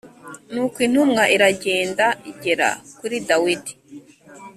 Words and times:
Nuko 0.51 0.77
intumwa 0.87 1.23
iragenda 1.35 2.05
igera 2.31 2.69
kuri 2.99 3.15
Dawidi 3.27 3.73